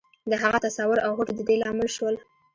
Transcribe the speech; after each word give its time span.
د 0.29 0.31
هغه 0.41 0.57
تصور 0.65 0.97
او 1.05 1.11
هوډ 1.17 1.27
د 1.37 1.39
دې 1.47 1.55
لامل 1.61 1.89
شول. 1.95 2.15